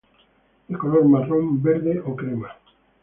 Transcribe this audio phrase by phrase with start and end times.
[0.67, 2.49] De color marrón, verde o crema.